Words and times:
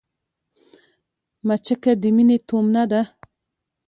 مچکه 1.47 1.91
د 2.01 2.03
مينې 2.15 2.37
تومنه 2.47 2.83
ده 2.91 3.01